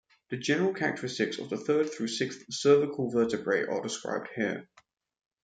[0.31, 4.67] The general characteristics of the third through sixth cervical vertebrae are described here.